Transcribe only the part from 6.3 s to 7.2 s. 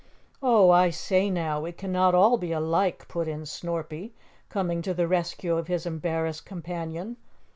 companion.